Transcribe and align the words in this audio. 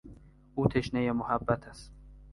او 0.55 0.67
تشنهی 0.67 1.11
محبت 1.11 1.67
است. 1.67 1.91